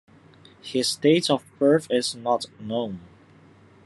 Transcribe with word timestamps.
His 0.63 0.95
date 0.95 1.29
of 1.29 1.45
birth 1.59 1.85
is 1.91 2.15
not 2.15 2.47
known. 2.59 3.01